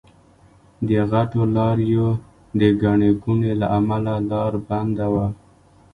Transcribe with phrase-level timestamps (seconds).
[0.87, 2.07] د غټو لاريو
[2.59, 5.27] د ګڼې ګوڼې له امله لار بنده وه.